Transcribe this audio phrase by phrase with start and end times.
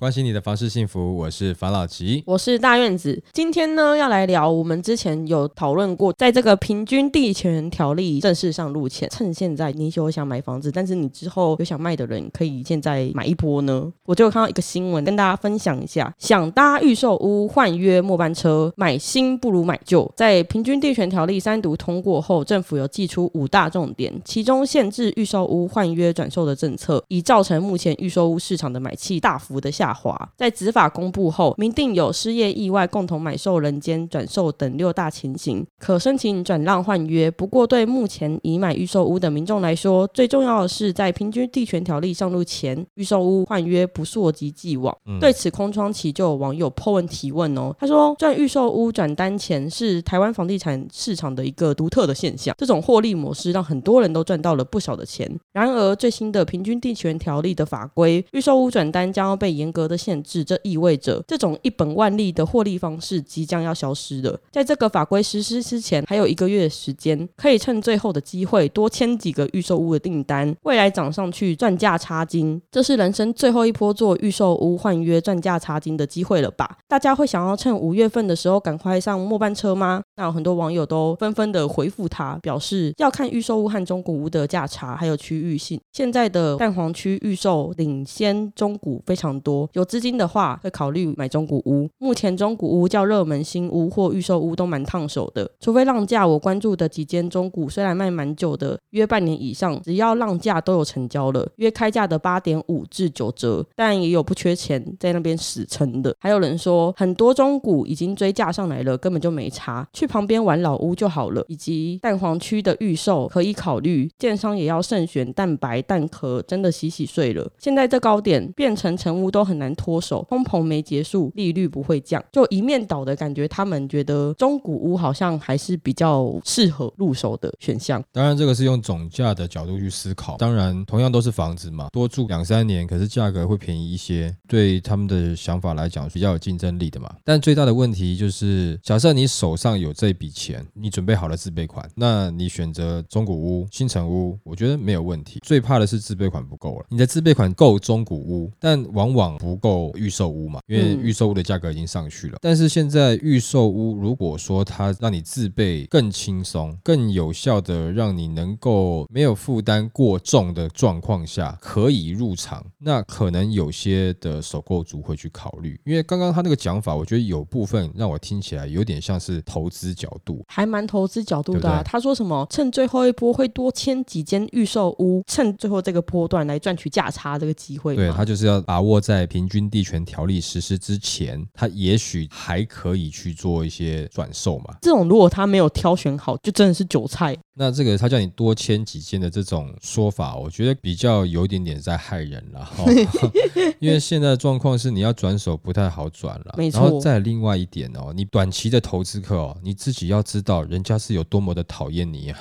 [0.00, 2.22] 关心你的房事幸福，我是房老吉。
[2.24, 3.22] 我是大院子。
[3.34, 13.92] 今天呢，要来聊我们之前有讨论过，在这个平均地权条例正式上路前，趁现在你有想买房子，但是你之后有想卖的人，可以现在买一波呢。
[14.06, 20.10] 我就看到一个新闻，跟大家分享一下：想搭预售屋换约末班车，买新不如买旧。
[20.16, 29.89] 在平均地权条例三读通过后，政府有寄出五大重点，其中限制预售屋换约转售的政策，已造成目前预售屋市场的买气大幅的下。
[29.92, 37.30] 华在执法公布后，明定有失业、意外、共同买受人间转售等六大情形，可申请转让换约。
[37.30, 44.96] 不过，对目前已买预售屋的民众来说，最重要的是在平均地权条例上路前，预售屋换约不溯及既往。
[45.20, 47.74] 对此空窗期，就有网友破问提问哦。
[47.78, 55.30] 他说，赚预售屋转单钱是台湾房地产市场的一个独特的现象，这种获利模式让很多人都赚到了不少的钱。
[55.52, 59.79] 然而，最新的平均地权条例的法规，预售屋转单将要被严格。
[59.80, 64.38] 格的限制，这意味着这种一本万利的获利方式即将要消失了。
[64.50, 76.78] 在这个法规实施之前，还有一个月的时间，可以趁最后的机会多签几个预售屋的订单，未来涨上去赚价差金，这是人生最后一波做预售屋换约赚价差金的机会了吧？
[76.86, 80.02] 大家会想要趁五月份的时候赶快上末班车吗？
[80.16, 85.80] 那有很多网友都纷纷的回复他，表示要看预售屋和中古屋的价差，还有区域性。
[85.92, 89.68] 现在的蛋黄区预售领先中古非常多。
[89.72, 91.88] 有资金的话，会考虑买中古屋。
[91.98, 95.50] 目前中古屋较热门，新屋或预售屋都蛮烫手的。
[95.60, 106.14] 除非浪价，我关注的几间中古虽然卖蛮久的，约半年以上，只要浪价都有成交了，约开价的八点五至九折，但也有不缺钱在那边死撑的。
[106.18, 111.44] 还有人说，很多中古已经追价上来了，根本就没差，去旁边玩老屋就好了。
[111.48, 117.50] 以及蛋黄区的预售可以考虑，建商也要慎选蛋白蛋壳，真的洗洗睡了。
[117.58, 119.70] 现在这高点变成成屋都很难。
[119.80, 123.48] 脱手，通膨没结束，利率不会降，就一面倒的感觉。
[123.48, 128.02] 他们觉得中古屋好像还是比较适合入手的选项。
[128.12, 130.36] 当然，这个是用总价的角度去思考。
[130.36, 137.10] 当然，同样都是房子嘛，多住两三年，可是价格会便宜一些，对他们的想法来讲比较有竞争力的嘛。
[137.24, 145.40] 但最大的问题就是，假设你手上有这笔钱，你准备好了自备款，那你选择中古屋、新城屋，我觉得没有问题。
[145.42, 146.86] 最怕的是自备款不够了。
[146.90, 149.60] 你的自备款够中古屋，但往往不。
[149.60, 150.58] 够预售屋嘛？
[150.66, 152.38] 因为预售屋的价格已经上去了。
[152.40, 165.78] 但是现在预售屋，如果说它让你自备更轻松、更有效的让你能够没有负担过重的状况下可以入场，那可能有些的首购族会去考虑。
[165.84, 171.82] 因为刚刚他那个讲法，我觉得有部分让我听起来有点像是投资角度，还蛮投资角度的。
[171.84, 172.46] 他说什么？
[172.48, 177.94] 趁最后一波会多签几间预售屋，趁最后这个波段来赚取价差这个机会。
[177.94, 179.50] 对他就是要把握在平。
[179.50, 184.76] 均地权条例实施之前，他也许还可以去做一些转售嘛。
[184.80, 187.36] 这种如果他没有挑选好，就真的是韭菜。
[187.54, 192.84] 那这个他叫你多签几件的这种说法，我觉得比较有一点点在害人了哈。
[193.80, 196.54] 因为现在的状况是你要转手不太好转了。
[196.56, 196.80] 没错。
[196.80, 202.38] 然后再另外一点哦，你短期的投资客哦，你自己要知道人家是有多么的讨厌你啊。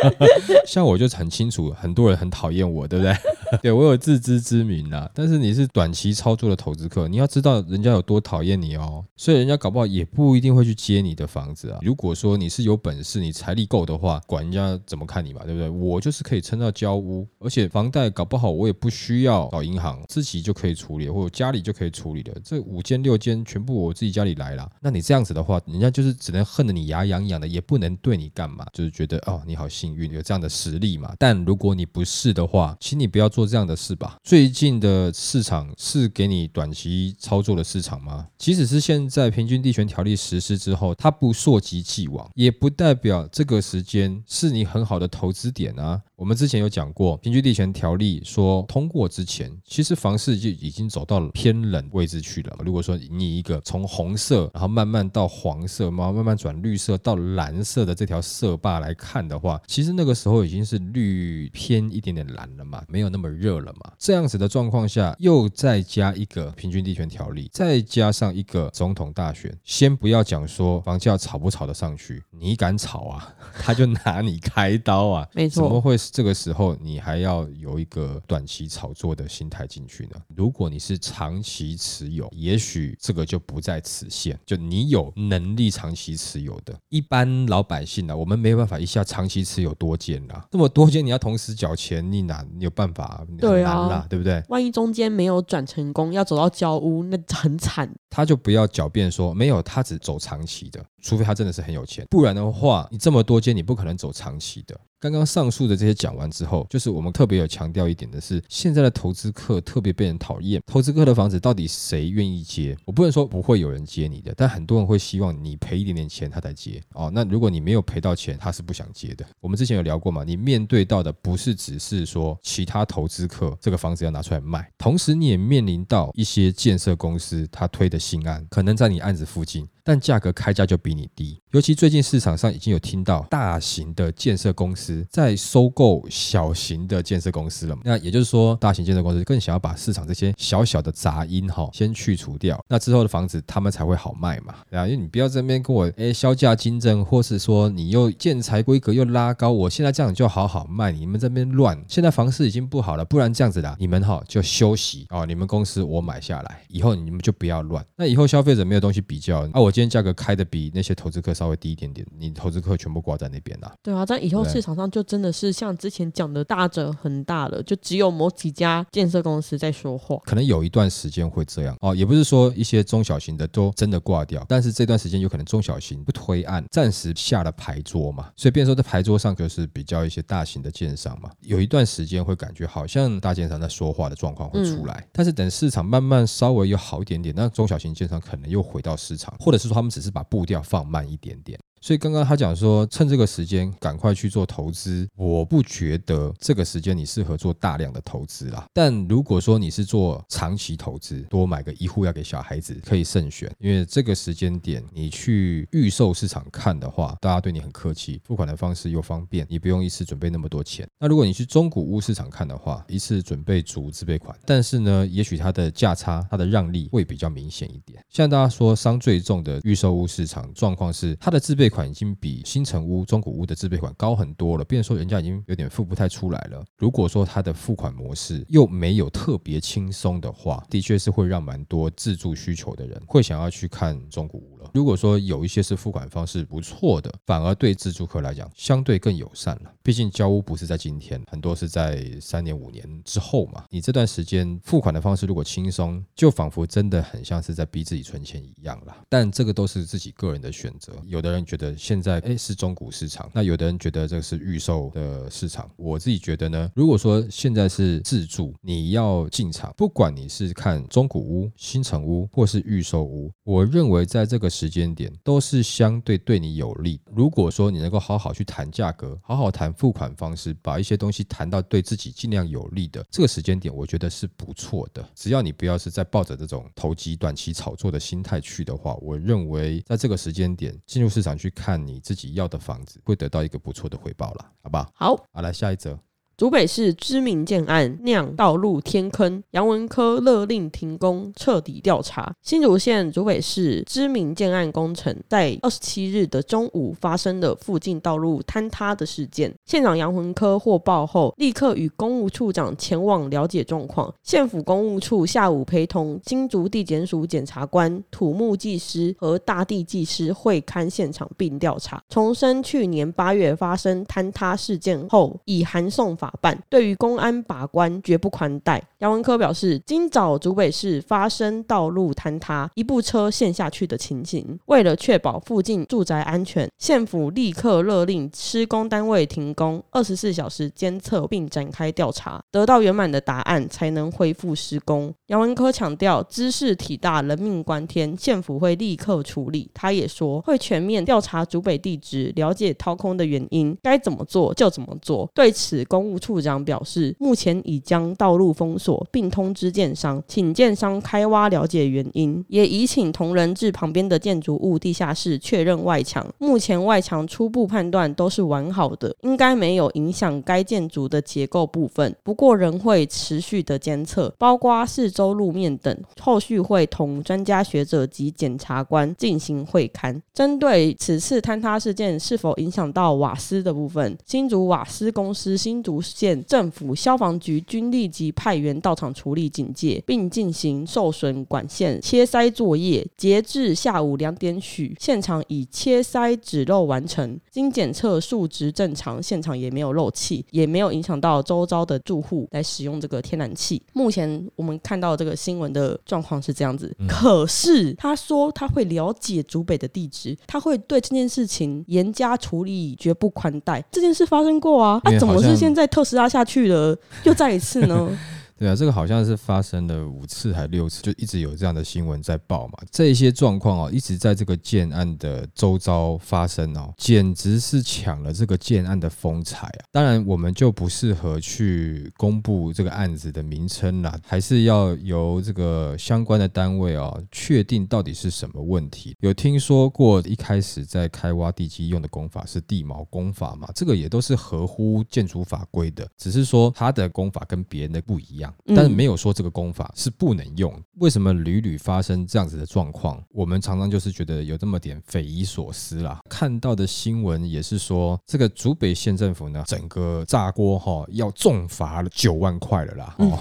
[0.66, 3.16] 像我就很清楚，很多人很讨厌我，对不对？
[3.62, 5.08] 对我有自知之明啊。
[5.14, 11.78] 但是你是短期操作的投资客，你要知道人家有多讨厌你哦，所以人家搞不好也不一定会去接你的房子啊。
[11.82, 15.68] 如果说你是有本事，你财力够的话，管人家怎么看你嘛，对不对？
[15.68, 22.32] 我就是可以撑到交屋，而且房贷搞不好我也不需要找银行，自己就可以处理，或者家里就可以处理的。
[22.44, 31.14] 这五间六间全部我自己家里来了，那你这样子的话，人家就是只能恨得你牙痒痒的，也不能对你干嘛，就是觉得哦你好幸运有这样的实力嘛。
[31.18, 34.16] 但如果你不是的话，请你不要做这样的事吧。
[34.22, 36.22] 最近的市场是给。
[36.22, 38.28] 给你短期操作的市场吗？
[38.38, 46.00] 即使是现在平均地权条例实施之后，它不溯及既往，也不代表这个时间是你很好的投资点啊。
[46.14, 52.56] 我们之前有讲过，平均地权条例说通过之前，其实房市就已经走到了偏冷位置去了。
[52.64, 63.92] 如果说你一个从红色，然后慢慢到黄色，然后慢慢转绿色到蓝色的这条色坝来看的话，其实那个时候已经是绿偏一点点蓝了嘛，没有那么热了嘛。
[63.98, 75.98] 这样子的状况下，又再加一个平均地权条例，再加上一个总统大选，先不要讲说房价炒不炒得上去，你敢炒啊， 他就拿你开刀啊，没错，怎么会？
[76.10, 80.12] 这个时候你还要有一个短期炒作的心态进去呢？
[80.34, 84.38] 如果你是长期持有，也许这个就不在此限。
[84.46, 90.46] 就你有能力长期持有的，一般老百姓呢，我们没有办法一下长期持有多间啦。
[90.50, 93.02] 这么多间你要同时缴钱，你哪你有办法？
[93.02, 94.42] 很难啦，对不对？
[94.48, 97.92] 万一中间没有转成成功，要走到交屋，那很惨。
[98.08, 104.78] 他就不要狡辩说没有，他只走长期的，除非他真的是很有钱，不然的话，你这么多间，你不可能走长期的。
[105.00, 110.62] 刚刚上述的这些讲完之后，就是我们特别有强调一点的是，现在的投资客特别被人讨厌。
[110.64, 112.76] 投资客的房子到底谁愿意接？
[112.84, 117.10] 我不能说不会有人接你的，但很多人会希望你赔一点点钱他才接哦。
[117.12, 119.26] 那如果你没有赔到钱，他是不想接的。
[119.40, 129.66] 我们之前有聊过嘛，你面对到的不是只是说其他投资客这个房子要拿出来卖，同时你也面临到一些建设公司他推的新案，可能在你案子附近。
[129.84, 137.76] 但价格开价就比你低，尤其最近市场上已经有听到大型的建设公司在收购小型的建设公司了。
[137.82, 159.71] 那也就是说，大型建设公司更想要把市场这些小小的杂音哈先去除掉，那之后的房子他们才会好卖嘛，啊，因为你不要这边跟我哎销价竞争，或是说你又建材规格又拉高，我现在这样就好好卖，你们这边乱，现在房市已经不好了，不然这样子啦，你们哈就休息哦，你们公司我买下来以后，你们就不要乱，那以后消费者没有东西比较啊，我。
[159.72, 163.72] 今天价格开的比那些投资客稍微低一点点，你投资客全部挂在那边啦。
[163.82, 170.16] 对啊，但以后市场上就真的是像之前讲的大者很大了，就只有某几家建设公司在说话。
[170.24, 191.58] 可能有一段时间会这样哦，也不是说一些中小型的都真的挂掉，但是这段时间有可能中小型不推案，暂时下了牌桌嘛，所以变说在牌桌上就是比较一些大型的建商嘛，有一段时间会感觉好像大建商在说话的状况会出来，但是等市场慢慢稍微有好一点点，那中小型建商可能又回到市场，或者是说他们只是把步调放慢一点点。
[191.82, 198.64] 所以刚刚他讲说，趁这个时间赶快去做投资，我不觉得这个时间你适合做大量的投资啦。
[198.72, 210.88] 但如果说你是做长期投资，多买个一户要给小孩子，可以慎选，因为这个时间点你去预售市场看的话，大家对你很客气，付款的方式又方便，你不用一次准备那么多钱。
[211.00, 218.00] 那如果你去中古屋市场看的话，一次准备足自备款，但是呢，也许它的价差、它的让利会比较明显一点。
[218.08, 226.62] 像大家说伤最重的预售屋市场状况是，它的自备款已经比新城屋、中古屋的自备款高很多了，变说人家已经有点付不太出来了。
[226.76, 239.72] 如果说他的付款模式又没有特别轻松的话，的确是会让蛮多自住需求的人会想要去看中古屋如果说有一些是付款方式不错的，反而对自住客来讲相对更友善了。
[239.82, 243.64] 毕竟交屋不是在今天，很多是在三年五年之后嘛。
[243.70, 248.96] 你这段时间付款的方式如果轻松，就仿佛真的很像是在逼自己存钱一样啦。
[249.08, 250.92] 但这个都是自己个人的选择。
[251.06, 255.70] 有的人觉得现在诶是中古市场，那有的人觉得这个是预售的市场。
[255.76, 267.00] 我自己觉得呢，如果说现在是自住，你要进场，不管你是看中古屋、新城屋或是预售屋，我认为在这个时间点都是相对对你有利。
[267.10, 275.02] 如果说你能够好好去谈价格，好好谈付款方式，把一些东西谈到对自己尽量有利的这个时间点，我觉得是不错的。
[275.14, 284.92] 只要你不要是在抱着这种投机短期炒作的心态去的话，我认为在这个时间点进入市场去看你自己要的房子，会得到一个不错的回报了，好不好？
[284.94, 285.98] 好，好，来下一则。
[286.42, 292.34] 竹北市知名建案酿道路天坑，杨文科勒令停工，彻底调查。
[292.42, 299.54] 新竹县竹北市知名建案工程在二十七日的中午发生了附近道路坍塌的事件。
[299.66, 304.12] 县长杨文科获报后，立刻与公务处长前往了解状况。
[304.24, 318.82] 县府公务处下午陪同新竹地检署检察官、土木技师和大地技师会勘现场并调查，重申去年八月发生坍塌事件后，已函送法办，对于公安把关绝不宽待。
[318.98, 335.12] 杨文科表示，今早竹北市发生道路坍塌，一部车陷下去的情形，为了确保附近住宅安全，县府立刻勒令施工单位停工，二十四小时监测并展开调查，得到圆满的答案才能恢复施工。
[335.26, 339.68] 杨文科强调，知识体大，人命关天，县府会立刻处理。
[339.74, 345.28] 他也说，会全面调查竹北地质，了解掏空的原因，该怎么做就怎么做。
[345.34, 356.26] 对此，公处长表示，目前已将道路封锁，并通知建商，请建商开挖了解原因，也已请同仁至旁边的建筑物地下室确认外墙。
[356.38, 362.14] 目前外墙初步判断都是完好的，应该没有影响该建筑的结构部分。
[362.22, 365.96] 不过仍会持续的监测，包括四周路面等。
[366.20, 370.20] 后续会同专家学者及检察官进行会勘。
[370.34, 383.06] 针对此次坍塌事件是否影响到瓦斯的部分，新竹瓦斯公司新竹县政府消防局均立即派员到场处理警戒，并进行受损管线切塞作业。
[383.16, 393.80] 截至下午两点许，现场已切塞止漏完成，经检测数值正常，现场也没有漏气，也没有影响到周遭的住户来使用这个天然气。
[393.92, 403.84] 目前我们看到这个新闻的状况是这样子，可是他说他会了解竹北的地址，他会对这件事情严加处理，绝不宽待。
[403.90, 408.08] 这件事发生过啊，啊，怎么是现在特斯拉下去了，又再一次呢？
[408.62, 412.74] 对啊，这个好像是发生了五次还六次，就一直有这样的新闻在报嘛。
[412.92, 419.82] 这些状况哦，一直在这个建案的周遭发生哦，简直是抢了这个建案的风采啊！
[419.90, 429.16] 当然，我们就不适合去公布这个案子的名称啦，还是要由这个相关的单位哦确定到底是什么问题。
[429.18, 433.68] 有听说过一开始在开挖地基用的工法是地锚工法嘛？
[433.74, 438.51] 这个也都是合乎建筑法规的，只是说它的工法跟别人的不一样。
[438.66, 440.72] 但是没有说这个功法是不能用。
[440.98, 443.22] 为什么屡屡发生这样子的状况？
[443.30, 446.20] 我们常常就是觉得有这么点匪夷所思啦。
[446.28, 453.14] 看到的新闻也是说，这个竹北县政府呢，整个炸锅哈要重罚了九万块了啦。
[453.18, 453.38] 哦。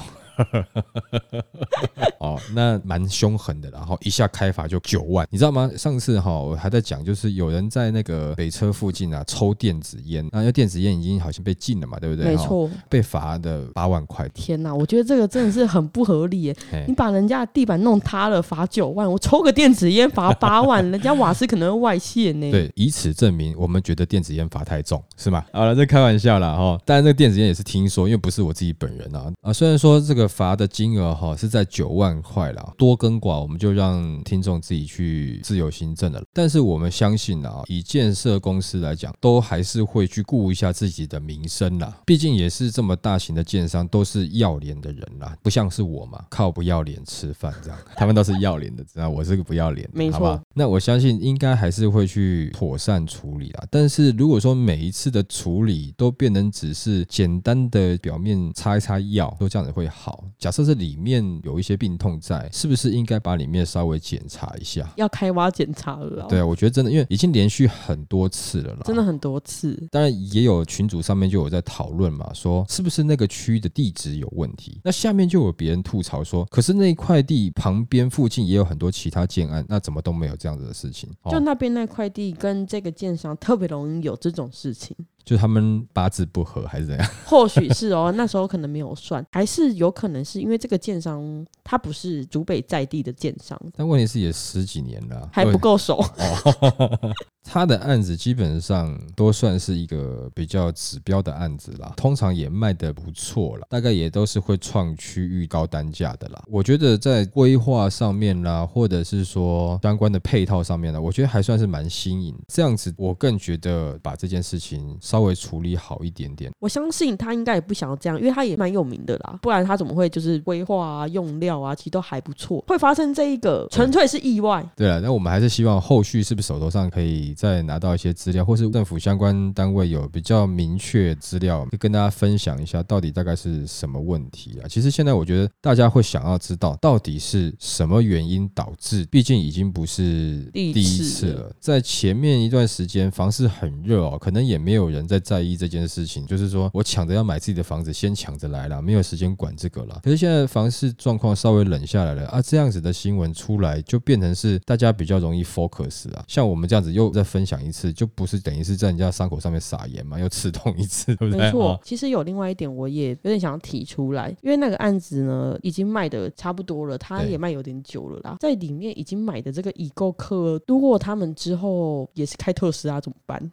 [2.19, 5.69] 哦，那蛮凶狠的，然后一下开罚就九万，你知道吗？
[5.75, 12.25] 上次哈我还在讲，就是有人在那个北车附近啊抽电子烟，那因为电子烟已经好像被禁了嘛，对不对？
[12.25, 14.27] 没错，被罚的八万块。
[14.29, 16.55] 天哪，我觉得这个真的是很不合理耶！
[16.87, 22.51] 你把人家的地板弄塌了，罚九万，我抽个电子烟罚八万，人家瓦斯可能会外泄呢。
[22.51, 25.43] 对，以此证明我们觉得电子烟罚太重，是吗？
[25.51, 26.79] 好了，这开玩笑了哈。
[26.85, 29.51] 当然，这个电子烟也是听说，因为不是我自己本人啊啊。
[29.51, 36.21] 虽然说这个罚的金额哈是在九万块啦，多跟寡我们就让听众自己去自由行政了。
[36.33, 41.95] 但是我们相信啊，以建设公司来讲，都还是会去顾一下自己的名声啦。
[42.05, 47.79] 毕竟也是这么大型的建商，都是要脸的人啦，不像是我嘛，靠不要脸吃饭这样。
[47.95, 50.41] 他们都是要脸的，知道我是个不要脸，没错。
[50.53, 53.63] 那我相信应该还是会去妥善处理啦。
[53.69, 60.10] 但是如果说每一次的处理都变成只是简单的表面擦一擦药，都这样子会好。
[60.37, 64.89] 假设是里面有一些病痛在，是不是应该把里面稍微检查一下？
[64.95, 66.25] 要开挖检查了。
[66.27, 69.87] 对啊，我觉得真的，因为已经连续很多次了啦，真的很多次。
[69.91, 74.79] 当然也有群组上面就有在讨论嘛，说是不是那个区域的地址有问题？
[74.83, 81.09] 那下面就有别人吐槽说，可是那一块地旁边附近也有很多其他建案，那怎么都没有这样子的事情？
[81.29, 84.95] 就那边那块地跟这个建商特别容易有这种事情。
[85.23, 87.07] 就他们八字不合还是怎样？
[87.25, 93.59] 或许是哦，那时候可能没有算，还是有可能是因为这个建商他不是竹北在地的建商。
[93.75, 96.03] 但问题是也十几年了，还不够熟。
[97.43, 106.41] 他的案子基本上都算是一个比较指标的案子啦，通常也卖得不错啦，大概也都是会创区域高单价的啦。
[106.47, 112.35] 我觉得在规划上面啦，或者是说相关的配套上面呢，我觉得还算是蛮新颖。
[112.47, 116.51] 这样子，我更觉得把这件事情稍微处理好一点点。
[116.59, 122.63] 我相信他应该也不想要这样，因为他也蛮有名的啦，不然他怎么会就是规划啊、用料啊，其实都还不错。
[122.67, 124.63] 会发生这一个，纯粹是意外。
[124.75, 127.30] 对啊，那我们还是希望后续是不是手头上可以。
[127.33, 134.67] 再拿到一些资料，或是政府相关单位有比较明确资料，就跟大家分享一下，到底大概是什么问题啊？
[134.67, 139.05] 其实现在我觉得大家会想要知道，到底是什么原因导致？
[139.05, 141.51] 毕竟已经不是第一次了。
[141.59, 149.99] 在前面一段时间，房市很热哦，可能也没有人在在意这件事情，就是说我抢着要买自己的房子，先抢着来了，没有时间管这个了。
[150.03, 156.23] 可是现在房市状况稍微冷下来了啊，这样子的新闻出来，就变成是大家比较容易 focus 啊。
[156.27, 157.20] 像我们这样子又在。
[157.21, 161.45] 再分享一次，就不是等于是在人家伤口上面撒盐嘛，又刺痛一次，对不对？
[161.45, 161.79] 没错。
[161.83, 168.37] 其实有另外一点，我也有点想要提出来，因为那个案子呢，已经卖的差不多了，他也卖有点久了啦。
[168.39, 173.51] 在里面已经买的这个已购客，如果他们之后也是开特斯拉怎么办？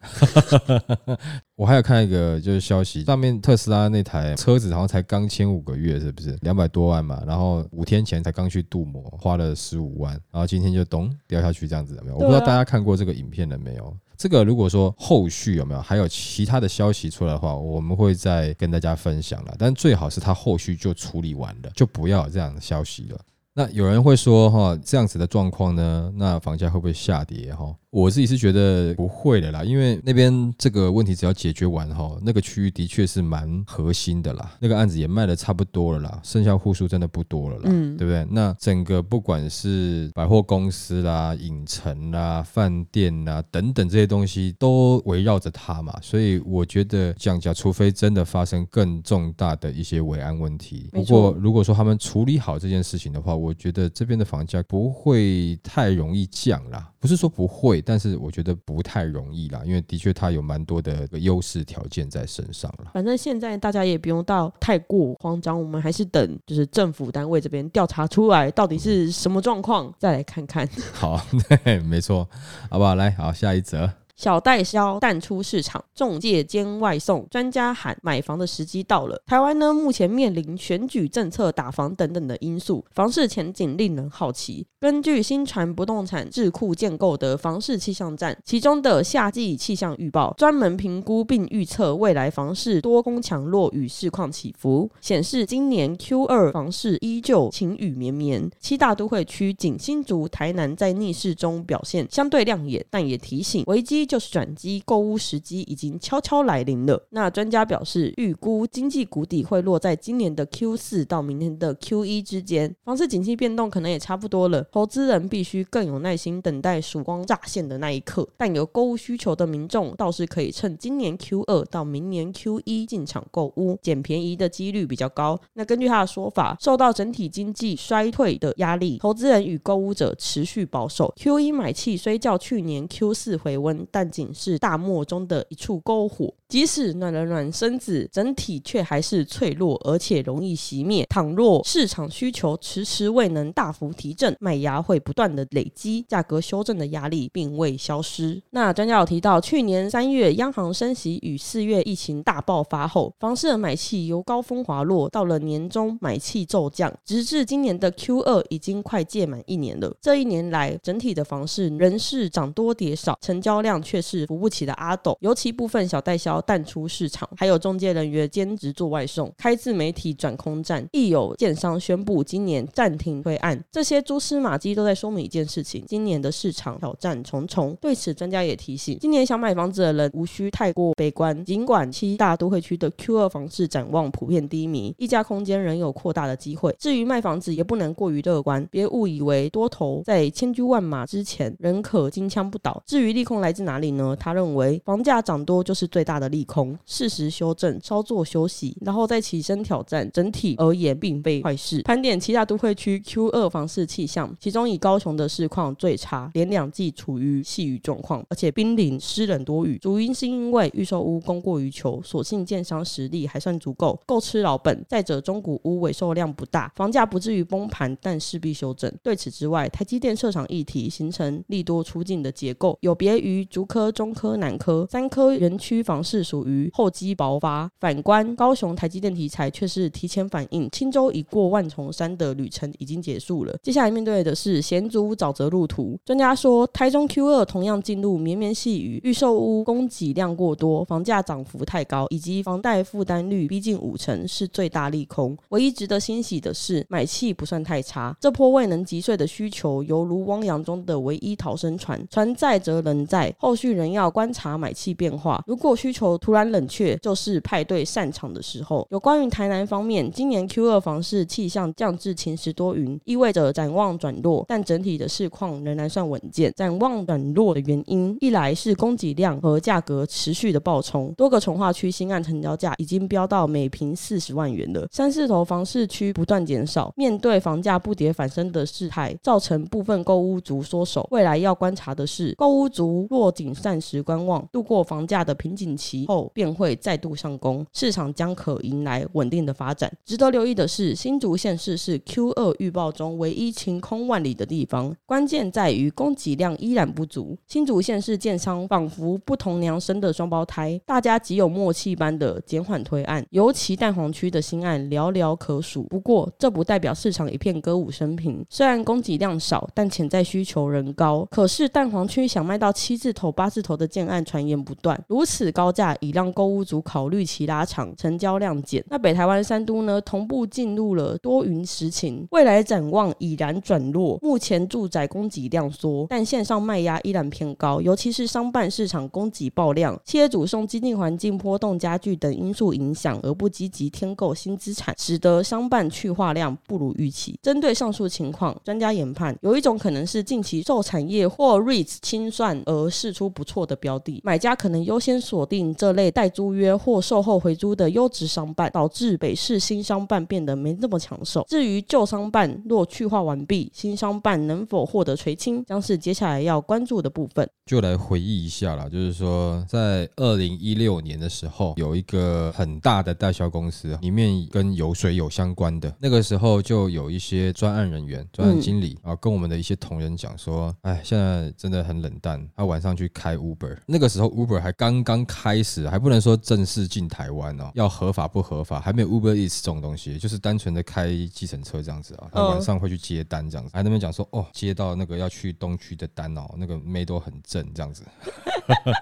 [1.59, 7.21] 我还有看一个就是消息，上面特斯拉那台车子好像才刚签五个月，是不是两百多万嘛？
[7.27, 12.15] 然后五天前才刚去镀膜，花了十五万，然后今天就咚掉下去这样子，没有？
[12.15, 13.59] 我不知道大家看过这个影片了。
[13.59, 19.55] 没有这个，如果说后续有没有还有其他的消息出来的话，我们会再跟大家分享了。
[19.59, 23.19] 但最好是他后续就处理完了，就不要有这样的消息了。
[23.53, 27.75] 那有人会说哈，这样子的状况呢，那房价会不会下跌哈？
[27.90, 38.26] 我自己是觉得不会的啦，因为那边这个问题只要解决完哈，那个区域的确是蛮核心的啦，那个案子也卖的差不多了啦，剩下户数真的不多了啦，嗯对不对？
[38.30, 50.90] 那整个不管是百货公司啦、影城啦、饭店啦等等这些东西，都围绕着它嘛，所以我觉得降价，除非真的发生更重大的一些维安问题。
[50.92, 56.90] 没不过如果说他们处理好这件事情的话，我觉得这边的房价不会太容易降啦。
[57.00, 62.90] 不是说不会，但是我觉得不太容易啦，因为的确它有蛮多的优势条件在身上了。
[62.94, 70.68] 反正现在大家也不用到太过慌张，我们还是等就是政府单位这边调查出来到底是什么状况，再来看看。
[70.92, 71.20] 好，
[71.64, 72.28] 对，没错，
[72.70, 72.94] 好不好？
[72.94, 73.90] 来，好，下一则。
[74.19, 79.23] 小代销淡出市场，中介兼外送，专家喊买房的时机到了。
[79.25, 84.67] 台湾呢，目前面临选举政策、打房等等的因素，房市前景令人好奇。
[84.81, 98.51] 根据新传不动产智库建构的房市气象站，其中的夏季气象预报专门评估并预测未来房市多空强弱与市况起伏，显示今年 Q 二房市依旧晴雨绵绵。
[98.59, 107.07] 七大都会区仅新竹、台南在逆势中表现相对亮眼，但也提醒危机就是转机，购屋时机已经悄悄来临了。
[107.11, 114.67] 那专家表示，预估经济谷底会落在今年的 Q 四到明年的 Q 一之间，房市景气变动可能也差不多了。
[114.73, 125.38] 投资人必须更有耐心等待曙光乍现的那一刻，但有购物需求的民众倒是可以趁今年 Q 二到明年 Q 一进场购物，捡便宜的几率比较高。
[125.55, 131.12] 那根据他的说法，受到整体经济衰退的压力，投资人与购物者持续保守。
[131.17, 136.33] Q 一买气虽较去年 Q 四回温，但但仅是大漠中的一处篝火。
[136.49, 141.05] 即使暖了暖身子，整体却还是脆弱，而且容易熄灭。
[141.11, 148.40] 倘若市场需求迟迟未能大幅提振，卖压会不断的累积，价格修正的压力并未消失。
[148.50, 159.95] 那专家有提到，去年三月央行升息与四月疫情大爆发后，房市的买气由高峰滑落，到了年中买气骤降，直至今年的 Q 二已经快届满一年了。
[160.00, 173.59] 这一年来，整体的房市仍是涨多跌少，成交量却是扶不起的阿斗，尤其部分小代销淡出市场，还有中介人员兼职做外送，开自媒体转空战，亦有建商宣布今年暂停推案。
[173.73, 177.75] 这些蛛丝马迹都在说明一件事情：今年的市场挑战重重。
[177.80, 181.43] 对此，专家也提醒，今年想买房子的人无需太过悲观。
[181.47, 186.76] 尽管七大都会区的 Q 二房市展望普遍低迷，溢价空间仍有扩大的机会。
[186.78, 192.82] 至于卖房子，也不能过于乐观，别误以为多头在千军万马之前仍可金枪不倒。
[192.84, 194.17] 至于利空来自哪里呢？
[194.19, 200.08] 他认为房价涨多就是最大的利空，适时修正，稍作休息，然后再起身挑战。
[200.12, 201.82] 整体而言，并非坏事。
[201.82, 209.78] 盘点七大都会区 Q 二房市气象，其中以高雄的市况最差，连两季处于细雨状况，而且濒临湿冷多雨。
[209.78, 214.84] 主因是因为预售屋供过于求，所幸建商实力还算足够，够吃老本。
[214.88, 218.93] 再者，中古屋尾售量不大，房价不至于崩盘，但势必修正。
[219.02, 227.71] 对此之外，台积电设厂议题形成利多出尽的结构，有别于主科、中科、南科三科园区房市属于厚积薄发。
[227.78, 233.54] 反观高雄台积电题材却是提前反应，青州已过万重山的旅程已经结束了。
[233.63, 235.97] 接下来面对的是险阻沼泽路途。
[236.04, 245.37] 专家说，台中 Q 二同样进入绵绵细雨，预售屋供给量过多，房价涨幅太高，以及房贷负担率逼近五成是最大利空。
[245.50, 248.17] 唯一值得欣喜的是，买气不算太差。
[248.19, 255.43] 这波未能击碎的需求，犹如汪洋中的唯一逃生船，船在则人在，后后续仍要观察买气变化。
[255.47, 258.87] 如果需求突然冷却，就是派对散场的时候。
[258.91, 266.52] 有关于台南方面，今年 Q 二房市气象降至晴时多云，意味着展望转弱，但整体的市况仍然算稳健。
[266.54, 274.87] 展望转弱的原因，一来是供给量和价格持续的暴冲，多个从化区新案成交价已经飙到每平四十万元了。
[274.93, 281.08] 三四头房市区不断减少，面对房价不跌反升的事态，造成部分购屋族缩手。
[281.11, 289.93] 未来要观察的是，购屋族若仅暂时观望，度过房价的瓶颈期后，便会再度上攻，市场将可迎来稳定的发展。
[290.05, 297.39] 值得留意的是，新竹县市是 Q 二预报中唯一晴空万里的地方，关键在于供给量依然不足。
[297.47, 305.85] 新竹县市建商仿佛不同娘生的双胞胎，大家极有默契般的减缓推案，尤其蛋黄区的新案寥寥可数。
[305.85, 308.45] 不过，这不代表市场一片歌舞升平。
[308.51, 311.27] 虽然供给量少，但潜在需求仍高。
[311.31, 318.84] 可是蛋黄区想卖到七字头八字头的建案传言不断，如此高价已让购屋族考虑其拉长，成交量减。
[318.88, 324.19] 那北台湾三都呢，同步进入了多云时晴，未来展望已然转弱。
[324.23, 337.38] 目前住宅供给量缩，但线上卖压依然偏高，尤其是商办市场供给爆量，企业主受经济环境波动加剧等因素影响而不积极添购新资产，使得商办去化量不如预期。
[337.43, 351.45] 针对上述情况，专家研判有一种可能是近期受产业或 REITs 清算而释出不错的标的，买家可能优先锁定这类待租约或售后回租的优质商办，导致北市新商办变得没那么抢手。
[351.49, 357.49] 至于旧商办若去化完毕，新商办能否获得垂青，将是接下来要关注的部分。
[357.67, 365.93] 就来回忆一下啦，就是说，在二零一六年的时候，有一个很大的代销公司，里面跟油水有相关的。
[366.00, 382.28] 那个时候就有一些专案人员、专案经理啊，跟我们的一些同仁讲说：“哎，现在真的很冷淡。”他晚上去开 Uber，那个时候 Uber 还刚刚开始，还不能说正式进台湾哦，要合法不合法，还没有 Uber Eats 这种东西，就是单纯的开计程车这样子啊。
[382.32, 388.02] 他晚上会去接单这样子，还那边讲说：“哦，接到那个要去东区的单哦，那个妹都很正。”这样子，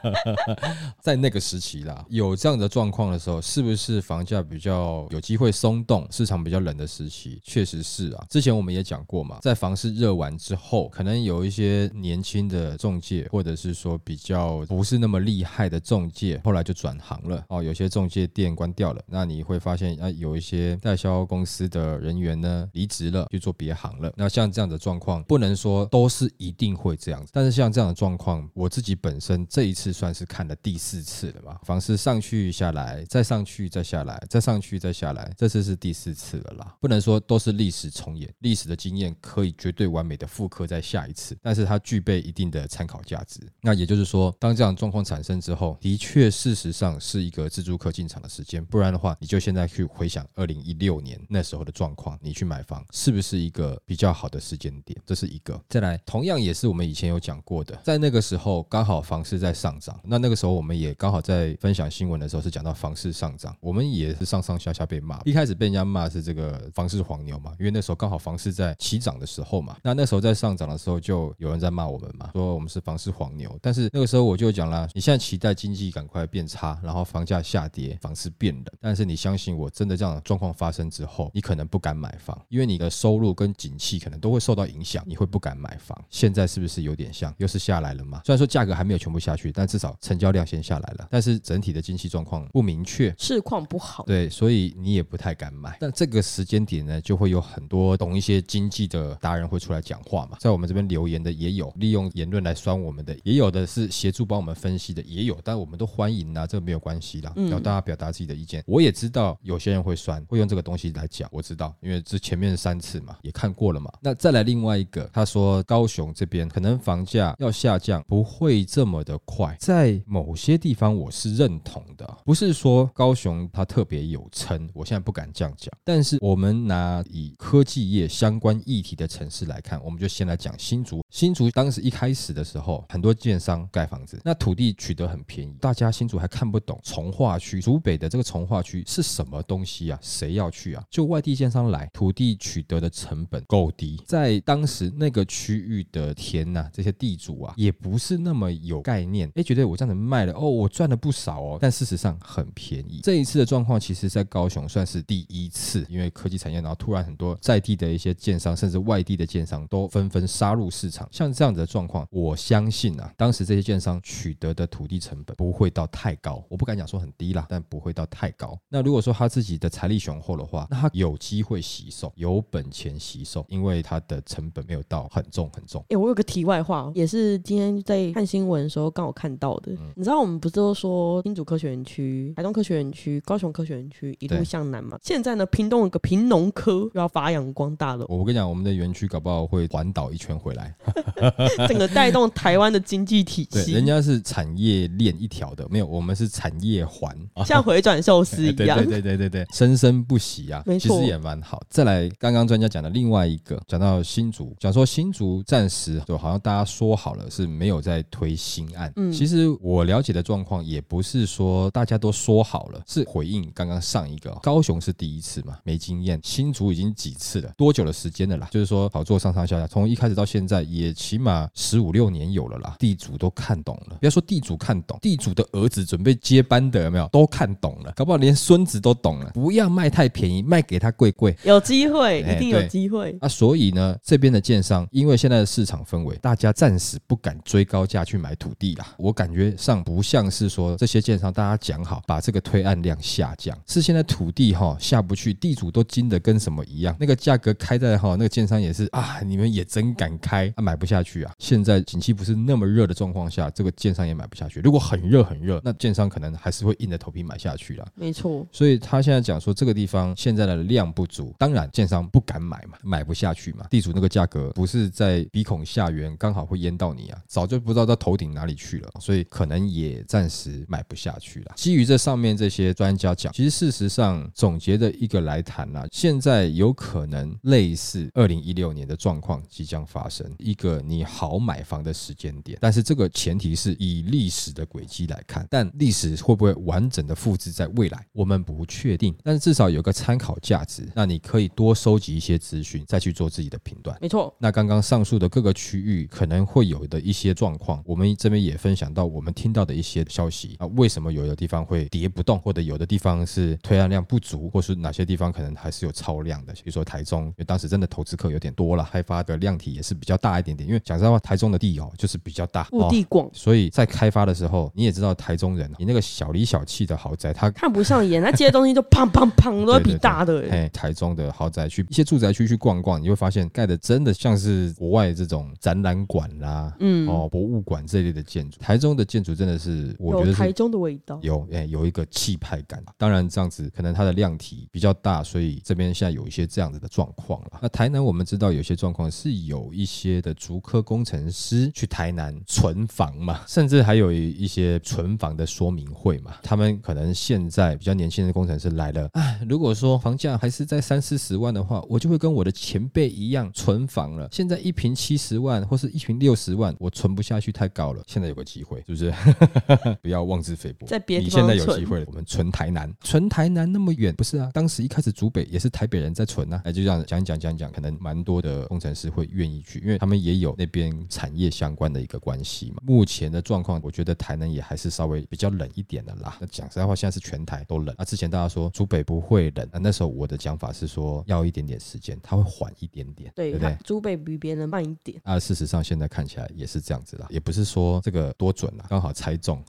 [1.00, 7.40] 在那个时期啦，有这样的状况的时候，是不是房价比较有机会松动，市场比较冷的时期？
[7.44, 8.26] 确实是啊。
[8.28, 17.62] 之前我们也讲过嘛，在房市热完之后，可能有一些年轻的中介，或者是说比较不是那么厉害的中介，后来就转行了哦。
[17.62, 24.12] 有些中介店关掉了，那你会发现啊，有一些代销公司的人员呢离职了，去做别行了。
[24.16, 28.36] 那像这样的状况，不能说都是一定会这样子，但是像这样的状况。
[28.54, 36.74] 我自己本身这一次算是看了第四次了吧，房市上去下来，再上去再下来，再上去再下来，这次是第四次了啦。
[36.80, 43.40] 不能说都是历史重演，历史的经验可以绝对完美的复刻在下一次，但是它具备一定的参考价值。
[43.60, 48.64] 那也就是说，当这样状况产生之后，的确事实上是一个自住客进场的时间。
[48.64, 55.00] 不然的话，你就现在去回想二零一六年那时候的状况，你去买房是不是一个比较好的时间点？
[55.06, 55.60] 这是一个。
[55.68, 58.56] 再来，同样也是我们以前有讲过的，在那个时候。
[58.68, 65.20] 刚好房市在上涨，那那个时候我们也刚好在分享新闻的时候是讲到房市上涨，我们也是上上下下被骂。
[65.24, 69.76] 一开始被人家骂是这个房市黄牛嘛，因为那时候刚好房市在起涨的时候嘛。
[69.82, 73.56] 那那时候在上涨的时候，就有人在骂我们嘛，说我们是房市黄牛。
[73.62, 78.64] 但是那个时候我就讲了，你现在期待经济赶快变差，然后房价下跌，房市变冷。
[78.80, 86.00] 但是你相信我，真的这样的状况发生之后，你可能不敢买房，因为你的收入跟景气可能都会受到影响，你会不敢买房。
[86.08, 88.22] 现在是不是有点像，又是下来了嘛？
[88.24, 88.36] 虽然。
[88.36, 91.08] 说价格还没有全部下去，但至少成交量先下来了。
[91.10, 95.74] 但是整体的经济状况不明确，市况不好，对，所以你也不太敢买。
[95.80, 100.36] 但这个时间点呢，就会有很多懂一些经济的达人会出来讲话嘛。
[100.38, 105.38] 在我们这边留言的也有，利用言论来酸我们的，也有的是协助帮我们分析的，也有。
[105.42, 107.32] 但我们都欢迎啊，这个没有关系啦。
[107.36, 113.90] 然后大家表达自己的意见，我也知道有些人会酸，会用这个东西来讲，我知道，因为这前面三次嘛，也看过了嘛。
[114.02, 119.06] 那再来另外一个，他说高雄这边可能房价要下降，不会这么。
[119.06, 125.72] 的快，在某些地方我是认同的，不是说高雄它特别有撑，我现在不敢这样讲。
[125.84, 131.04] 但是我们拿以科技业相关议题的城市来看，我们就先来讲新竹。
[131.08, 139.98] 新竹当时一开始的时候，很多建商盖房子，那土地取得很便宜，大家新竹还看不懂从化区，竹北的这个从化区是什么东西啊？
[140.02, 140.84] 谁要去啊？
[140.90, 148.96] 就外地建商来，土地取得的成本够低，在当时那个区域的田呐，这些地主啊，也不是那么有概。
[149.06, 153.00] 念哎，觉得我这样子卖了哦，我赚了不少哦，但事实上很便宜。
[153.04, 161.06] 这一次的状况，其实在高雄算是第一次，因为科技产业，然后突然很多在地的一些建商，甚至外地的建商都纷纷杀入市场。
[161.12, 168.58] 像这样子的状况，我相信啊，当时这些建商取得的土地成本不会到太高，我不敢讲说很低啦，但不会到太高。
[168.68, 175.84] 那如果说他自己的财力雄厚的话，那他有机会吸售，有本钱吸售，因为他的成本没有到很重很重。
[175.90, 178.86] 哎，我有个题外话，也是今天在看新闻的时候。
[178.96, 184.96] 刚好看到的，你知道我们不是都说新竹科学园区、台东科学园区、高雄科学园区一路向南嘛？
[185.02, 188.06] 现在呢，屏东有个屏农科又要发扬光大了。
[188.08, 190.74] 我跟你讲，我们的园区搞不好会环岛一圈回来，
[191.68, 193.72] 整个带动台湾的经济体系。
[193.72, 198.78] 人家是产业链一条的，没有，我们是产业环， 像回转寿司一样。
[198.78, 201.62] 对对对对对，生生不息啊，其实也蛮好。
[201.68, 208.66] 再来，刚刚专家讲的另外一个，讲到新竹，讲说新竹暂时就好像大家说好了是没有在推新。
[208.76, 218.48] 案，嗯，其实我了解的状况也不是说大家都说好了，是回应刚刚上一个高雄是第一次嘛，没经验，新竹已经几次了，多久的时间的啦？
[218.50, 222.76] 就是说好做上上下下，从一开始到现在也起码十五六年有了啦。
[222.78, 223.96] 地主主都看懂了。
[224.00, 227.92] 不要说地主看懂，地主的儿子准备接班的有没有都看懂了？
[227.96, 229.30] 搞不好连孙子都懂了。
[229.32, 231.36] 不要卖太便宜，卖给他贵贵。
[231.44, 233.16] 有机会，哎一定有机会。
[233.20, 238.94] 啊，所以呢，这边的建商，因为现在的市场氛围，大家暂时不敢追高价去买土地啦。
[238.98, 251.32] 我感觉上不像是说这些建商大家讲好把这个推案量下降，是现在土地哈下不去，地主都惊得跟什么一样，那个价格开在哈那个建商也是啊，你们也真敢开啊，买不下去啊。
[251.38, 254.60] 现在景气不是那么热的状况下，这个建商也买不下去。
[254.60, 257.86] 如果很热很热，那建商可能还是会硬着头皮买下去啦。
[257.94, 263.66] 没错，所以他现在讲说这个地方现在的量不足，当然建商不敢买嘛，买不下去嘛。
[263.70, 271.52] 地主那个价格不是在鼻孔下缘，刚好会淹到你啊，早就不知道到头顶哪里去了，所以可能也暂时买不下去了。
[271.56, 293.96] 基于这上面这些专家讲，其实事实上总结的一个来谈啦、现在有可能类似二零一六年的状况即将发生，一个你好买房的时间点，但是这个个前提是以历史的轨迹来看，但历史会不会完整的复制在未来，我们不确定，但是至少有个参考价值，那你可以多收集一些资讯，再去做自己的评断。
[294.00, 320.48] 没错，那刚刚上述的各个区域可能会有的一些状况，我们这边也分享到我们听到的一些消息啊，为什么有的地方会跌不动，或者有的地方是推案量不足，或是哪些地方可能还是有超量的，比如说台中，因为当时真的投资客有点多了，开发的量体也是比较大一点点，因为讲实话，台中的地哦就是比较大，腹地广，所以在开发的时候，你也知道台中人，你那个小里小气的豪宅，他看不上眼，他接的东西就砰砰砰 都会比大的、欸。
[320.48, 328.58] 哎，台中的豪宅区，一些住宅区去逛逛，你会发现盖的真的像是国外这种展览馆啦、嗯，哦博物馆这类的建筑。
[328.60, 331.18] 台中的建筑真的是，我觉得台中的味道。
[331.22, 332.82] 有哎、有一个气派感。
[332.98, 337.58] 当然这样子可能它的量体比较大，所以这边现在有一些这样子的状况了。
[337.62, 346.34] 那台南我们知道有些状况是有一些的竹科工程师去台南存房嘛，甚至还有一些存房的说明会嘛。
[346.42, 354.28] 他们可能现在比较年轻的工程师来了，哎，如果说房价还是在三四十万的话，我就会跟我的前辈一样存房了。
[354.32, 358.02] 现在一平七十万或是一平六十万，我存不下去太高了。
[358.08, 359.14] 现在有个机会，是不是？
[360.02, 360.86] 不要妄自菲薄。
[360.86, 364.50] 在别你现在有机会了，我们存台南，存台南那么远，不是啊？
[364.52, 372.82] 当时一开始竹北也是台北人在存啊，哎，就这样讲讲讲讲，可能蛮多的工程师会愿意去，因为他们也有那边产业相关的一个关系嘛。
[372.84, 376.36] 目前的状况，我觉得台南也还是稍微比较冷一点的啦。
[376.40, 377.94] 那讲实在话，现在是全台都冷。
[377.98, 383.74] 那之前大家说竹北不会冷，啊，那时候我的讲法是说要一点点时间，它会缓一点点，对，不对它？
[383.84, 385.20] 珠北比别人慢一点。
[385.24, 389.62] 啊，事实上现在看起来也是这样子啦，也不是说这个多准啦， 刚好猜中，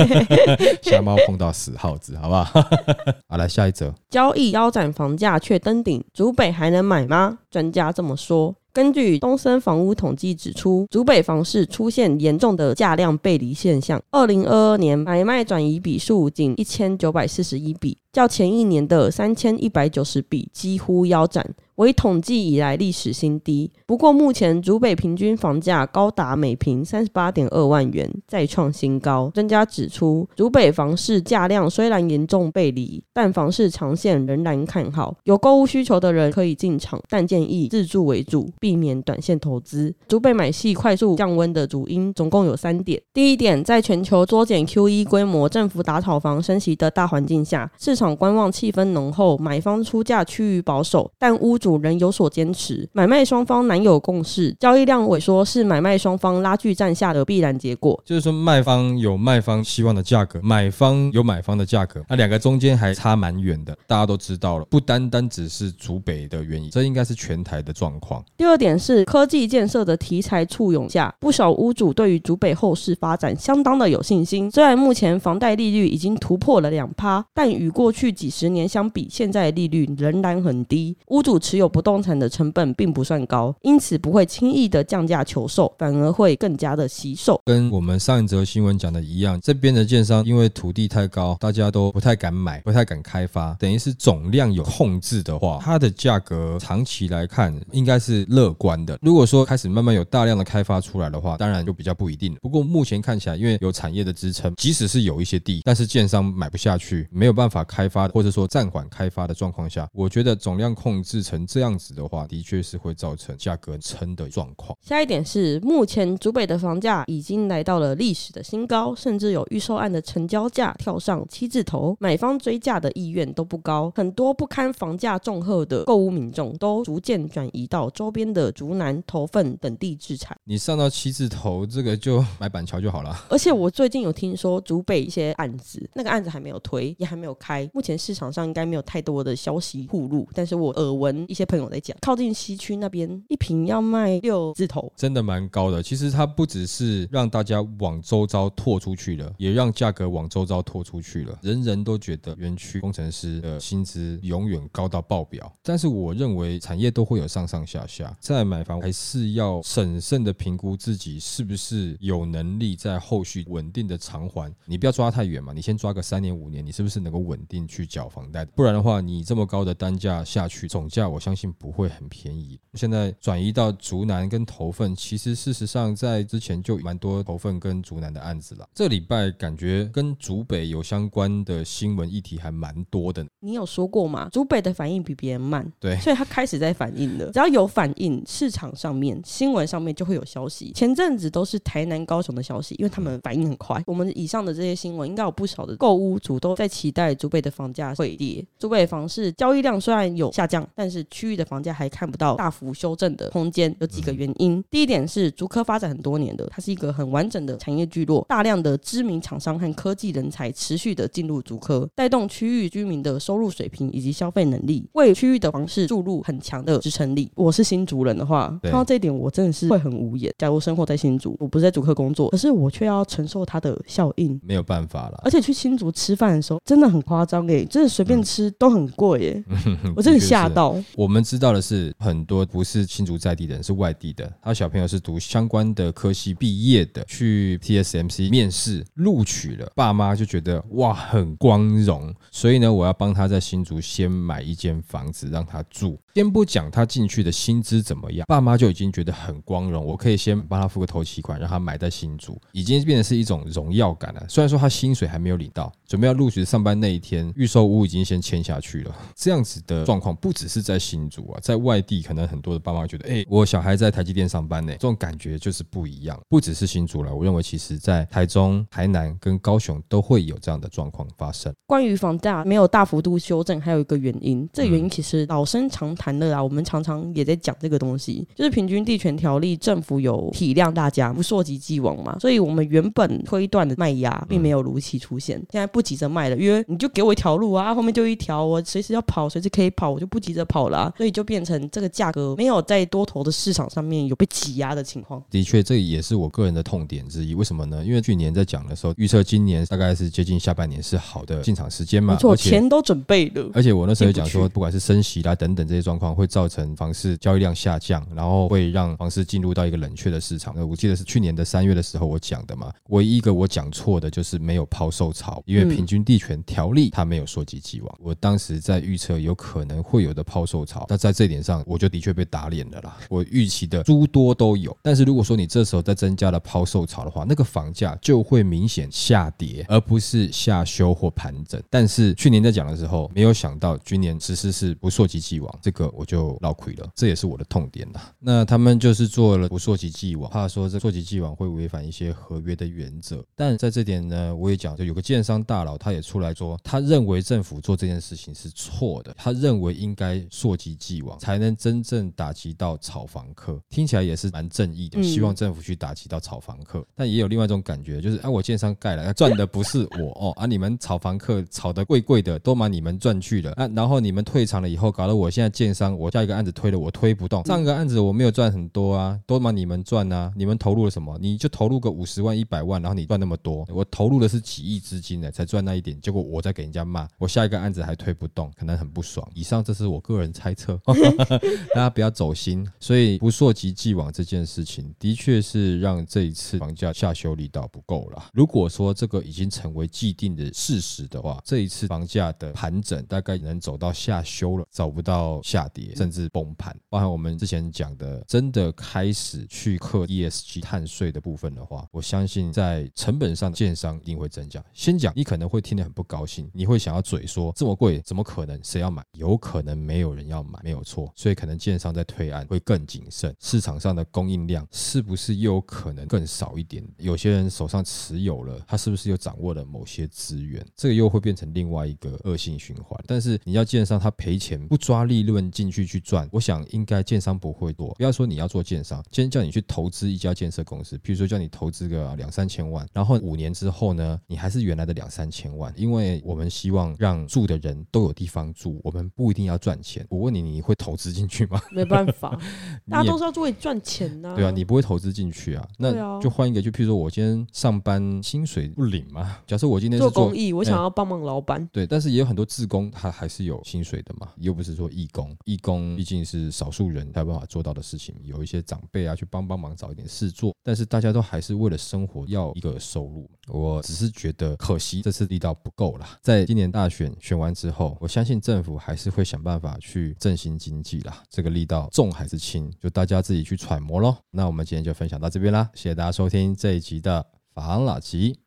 [0.82, 2.44] 瞎猫碰到死耗子，好不好？
[3.28, 7.38] 好，来下一则，交易腰斩房价却登顶，竹北还能买吗？
[7.50, 8.54] 专家这么说。
[8.76, 13.98] 根据东森房屋统计指出，竹北房市出现严重的价量背离现象。
[14.10, 23.70] 二零二二年买卖转移笔数仅一千九百四十一笔，较前一年的三千一百九十笔几乎腰斩，为统计以来历史新低。
[23.86, 29.30] 不过，目前竹北平均房价高达每平三十八点二万元，再创新高。
[29.34, 35.14] 专家指出，竹北房市价量虽然严重背离，但房市长线仍然看好。
[35.24, 39.94] 有购物需求的人可以进场，但建议自住为主，避免短线投资。
[40.08, 58.00] 竹北买系快速降温的主因总共有三点：第一点，在全球缩减 QE 规模、政府打炒房升息的大环境下，市场观望气氛浓厚，买方出价趋于保守，但屋仍有所坚持，买卖双方难有共识，交易量萎缩是买卖双方拉锯战下的必然结果。
[58.04, 68.24] 就是说卖方有卖方希望的价格，买方有买方的价格，那两个中间还差蛮远的，大家都知道了，不单单只是竹北的原因，这应该是全台的状况。
[68.36, 74.50] 第二点是科技建设的题材簇拥下，不少屋主对于竹北后市发展相当的有信心。
[74.50, 80.96] 虽然目前房贷利率已经突破了两趴，但与过去几十年相比，现在的利率仍然很低。
[81.08, 87.40] 屋主持有不动产的成本并不算高，因此不会轻易的降价求售，反而会更加的惜售。
[87.44, 98.98] 跟我们上一则新闻讲的一样，这边的建商因为土地太高，大家都不太敢买，不太敢开发，等于是总量有控制的话，它的价格长期来看应该是乐观的。
[99.02, 102.38] 如果说开始慢慢有大量的开发出来的话，当然就比较不一定了。
[102.42, 114.76] 不过目前看起来，因为有产业的支撑，即使是有一些地，但是建商买不下去，没有办法开发，或者说暂缓开发的状况下，我觉得总量控制成成这样子的话，的确是会造成价格撑的状况。
[114.82, 130.36] 下一点是，目前竹北的房价已经来到了历史的新高，甚至有预售案的成交价跳上七字头，买方追价的意愿都不高，很多不堪房价重荷的购物民众都逐渐转移到周边的竹南、头份等地置产。
[130.44, 133.16] 你上到七字头，这个就买板桥就好了。
[133.28, 140.26] 而且我最近有听说竹北一些案子，那个案子还没有推，也还没有开，目前市场上应该没有太多的消息铺路。
[140.32, 145.82] 但是我耳闻一些朋友在讲，靠近西区那边一瓶要卖六字头，真的蛮高的。
[145.82, 151.38] 其实它不只是让大家往周遭拓出去了，也让价格往周遭拓出去了。
[151.42, 164.52] 人人都觉得园区工程师的薪资永远高到爆表，但是我认为产业都会有上上下下，在买房还是要审慎的评估自己是不是有能力在后续稳定的偿还。
[164.64, 168.44] 你不要抓太远嘛，你先抓个三年五年，你是不是能够稳定去缴房贷？
[168.44, 172.56] 不然的话，你这么高的单价下去，总价我相信不会很便宜。
[172.74, 178.68] 现在转移到竹南跟头份，其实事实上在之前就蛮多头份跟竹南的案子了。
[178.72, 183.26] 这礼拜感觉跟竹北有相关的新闻议题还蛮多的。
[183.40, 184.28] 你有说过吗？
[184.30, 187.32] 竹北的反应比别人慢，对，所以他开始在反应了。
[187.32, 190.70] 只要有反应，市场上面、新闻上面就会有消息。
[190.70, 193.82] 前阵子都是台南、高雄的消息，因为他们反应很快。
[193.84, 198.46] 我们以上的这些新闻，应该有不少的购物族都在期待竹北的房价会跌。
[198.60, 203.74] 竹北房市交易量虽然有下降，但是区域的房价还看不到大幅修正的空间。
[203.80, 217.30] 有几个原因，第一点是竹科发展很多年的，它是一个很完整的产业聚落，大量的知名厂商和科技人才持续的进入竹科，带动区域居民的收入水平以及消费能力，为区域的房市注入很强的支撑力。
[217.34, 220.30] 我是新竹人的话，看到这一点，我真的是会很无言。
[220.36, 225.20] 假如生活在新竹，我不是在竹科工作，可是我却要承受它的效应，没有办法了。
[225.24, 229.44] 而且去新竹吃饭的时候，真的很夸张诶，真的随便吃都很贵诶，
[229.96, 230.76] 我真的吓到。
[230.96, 245.98] 我们知道的是，很多不是新竹在地的人，是外地的，他小朋友是读相关的科系毕业的，去 TSMC 面试录取了，爸妈就觉得哇很光荣，所以呢，我要帮他在新竹先买一间房子让他住。
[246.14, 249.84] 先不讲他进去的薪资怎么样，爸妈就已经觉得很光荣。
[249.84, 254.26] 我可以先帮他付个头期款，让他买在新竹，已经变成是一种荣耀感了。
[254.30, 258.96] 虽然说他薪水还没有领到，准备要录取上班那一天，预售屋已经先签下去了。
[259.14, 266.18] 这样子的状况不只是在新竹啊，在外地可能很多的爸妈觉得，哎，我小孩在台积电上班呢，这种感觉就是不一样。
[266.30, 271.52] 不只是新竹了，我认为其实在台中、台南跟高雄都会有这样的状况发生。
[271.66, 276.06] 关于房价没有大幅度修正，还有一个原因，这原因其实老生常谈。
[276.06, 295.22] 谈的啦，我们常常也在讲这个东西，就是平均地权条例，政府有体谅大家，不溯及既往嘛，所以我们原本推断的卖压并没有如期出现，现在不急着卖了，因为你就给我一条路啊，后面就一条，我随时要跑，随时可以跑，我就不急着跑了，所以就变成这个价格没有在多头的市场上面有被挤压的情况。
[295.30, 297.34] 的确，这也是我个人的痛点之一。
[297.34, 297.84] 为什么呢？
[297.84, 303.50] 因为去年在讲的时候，预测今年大概是接近下半年是好的进场时间嘛，没错，钱都准备了。
[303.52, 306.06] 而且我那时候讲说，不管是升息啦等等这些状况。
[306.16, 310.54] 会造成房市交易量下降，然后会让房市进入到一个冷却的市场。
[310.56, 312.72] 那我记得是去年的三月的时候我讲的嘛。
[312.90, 317.98] 唯一一个我讲错的就是没有抛售潮，因为平均地权条例它没有说及既往。
[318.00, 322.98] 我当时在预测有可能会有的抛售潮，那在这点上我就的确被打脸了啦。
[323.08, 331.58] 我预期的诸多都有，但是如果说你这时候再增加了抛售潮的话，那个房价就会明显下跌，而不是下修或盘整。
[331.70, 335.86] 但是去年在讲的时候，没有想到今年其实是不溯及既往，这个。
[335.96, 338.12] 我就闹亏了，这也是我的痛点了。
[338.18, 343.24] 那他们就是做了不溯及既往，怕说这溯及既往会违反一些合约的原则。
[343.34, 353.60] 但在这点呢，我也讲，就有个建商大佬，他也出来说，他认为政府做这件事情是错的，他认为应该溯及既往，才能真正打击到炒房客。
[353.68, 356.86] 听起来也是蛮正义的，希望政府去打击到炒房客。
[356.94, 365.96] 但也有另外一种感觉，就是啊，我建商盖了，赚的不是我 哦，啊，你们炒房客炒的贵贵的，都把你们赚去了啊，然后你们退场了以后，搞得我现在建商。
[365.96, 367.44] 我下一个案子推了，我推不动。
[367.46, 370.32] 上个案子我没有赚很多啊，都嘛你们赚啊？
[370.36, 371.16] 你们投入了什么？
[371.20, 373.64] 你就投入个五十万、一百万，然后你赚那么多。
[373.68, 376.00] 我投入的是几亿资金呢，才赚那一点。
[376.00, 379.26] 结果我再给人家骂，我下一个案子还推不动，可能很不爽。
[379.34, 380.80] 以上这是我个人猜猜测，
[381.74, 382.66] 大家不要走心。
[382.80, 388.26] 所以不溯及既往这件事情，的确是让这一次房价下修力道不够了。
[388.32, 395.66] 如果说这个已经成为既定的事实的话，这一次房价的盘整大概能走到下修了，找不到下。
[395.74, 404.64] 跌甚至崩盘，包含我们之前讲的，真的开始去克 ESG 碳税的部分的话，我相信在成本上，建商一定会增加。
[404.72, 408.58] 先讲，你可能会听得很不高兴，你会想要嘴说这么贵，怎么可能？
[408.62, 409.02] 谁要买？
[409.12, 410.35] 有可能没有人要。
[410.36, 411.10] 要买，没有错。
[411.16, 416.86] 所以可能建商在推案会更谨慎，市场上的供应量是不是又可能更少一点？
[416.98, 420.64] 有些人手上持有了，他是不是又掌握了某些资源？
[420.76, 423.02] 这个又会变成另外一个恶性循环。
[423.06, 427.94] 但是你要建商他赔钱不抓利润进去去赚，我想应该建商不会多。
[427.94, 440.06] 不要说你要做建商，今天叫你去投资一家建设公司，比如说叫你投资个两三千万，然后五年之后呢，你还是原来的两三千万，因为我们希望让住的人都有地方住，我们不一定要赚钱。
[440.10, 441.60] 我问你，你会投资进去吗？
[441.70, 442.38] 没办法，
[442.90, 451.64] 大家都是要为赚钱呐、对啊，你不会投资进去啊，那就换一个，就譬如说我今天上班薪水不领嘛，假设我今天是做做公益，我想要帮忙老板。
[451.72, 463.28] 对，但是也有很多志工，他还是有薪水的嘛，又不是说义工，义工毕竟是少数人才有办法做到的事情，有一些长辈啊去帮帮忙找一点事做，但是大家都还是为了生活要一个收入。
[463.48, 474.16] 我只是觉得可惜这次力道不够啦，在今年大选选完之后，我相信政府还是会想办法去振兴经济啦，这个力道重还是轻，就大家自己去揣摩喽。
[474.30, 478.40] 那我们今天就分享到这边啦，谢谢大家收听这一集的法郎老集，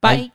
[0.00, 0.30] 拜。